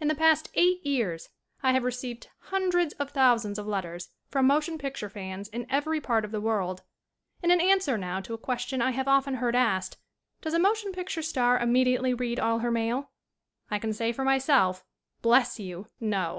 In 0.00 0.08
the 0.08 0.14
past 0.14 0.48
eight 0.54 0.86
years 0.86 1.28
I 1.62 1.74
have 1.74 1.84
received 1.84 2.30
hun 2.44 2.70
dreds 2.70 2.94
of 2.94 3.10
thousands 3.10 3.58
of 3.58 3.66
letters 3.66 4.08
from 4.30 4.46
motion 4.46 4.78
pic 4.78 4.94
ture 4.96 5.10
fans 5.10 5.48
in 5.48 5.66
every 5.68 6.00
part 6.00 6.24
of 6.24 6.30
the 6.30 6.40
world. 6.40 6.80
In 7.42 7.50
an 7.50 7.58
swer 7.58 8.00
now 8.00 8.22
to 8.22 8.32
a 8.32 8.38
question 8.38 8.80
I 8.80 8.92
have 8.92 9.06
often 9.06 9.34
heard 9.34 9.54
asked, 9.54 9.98
"Does 10.40 10.54
a 10.54 10.58
motion 10.58 10.92
picture 10.92 11.20
star 11.20 11.58
immediately 11.58 12.14
read 12.14 12.40
all 12.40 12.60
her 12.60 12.70
mail?" 12.70 13.10
I 13.70 13.78
can 13.78 13.92
say 13.92 14.12
for 14.12 14.24
myself, 14.24 14.82
"Bless 15.20 15.60
you, 15.60 15.88
no." 16.00 16.38